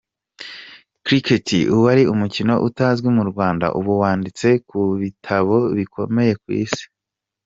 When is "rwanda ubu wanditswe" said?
3.31-4.49